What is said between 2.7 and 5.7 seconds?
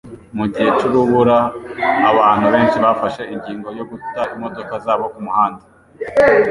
bafashe ingingo yo guta imodoka zabo kumuhanda.